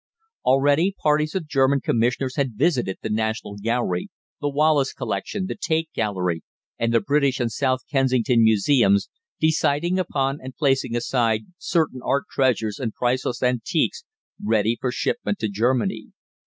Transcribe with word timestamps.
Already 0.45 0.95
parties 0.99 1.35
of 1.35 1.45
German 1.47 1.79
commissioners 1.79 2.35
had 2.35 2.55
visited 2.57 2.97
the 3.03 3.09
National 3.11 3.55
Gallery, 3.59 4.09
the 4.41 4.49
Wallace 4.49 4.93
Collection, 4.93 5.45
the 5.45 5.53
Tate 5.55 5.91
Gallery, 5.93 6.41
and 6.79 6.91
the 6.91 7.01
British 7.01 7.39
and 7.39 7.51
South 7.51 7.81
Kensington 7.87 8.41
Museums, 8.43 9.09
deciding 9.39 9.99
upon 9.99 10.39
and 10.41 10.55
placing 10.57 10.95
aside 10.95 11.41
certain 11.59 12.01
art 12.03 12.23
treasures 12.31 12.79
and 12.79 12.95
priceless 12.95 13.43
antiques 13.43 14.03
ready 14.43 14.75
for 14.81 14.91
shipment 14.91 15.37
to 15.37 15.47
Germany. 15.47 16.07